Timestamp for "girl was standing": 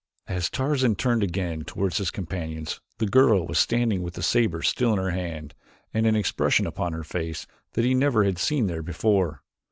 3.05-4.01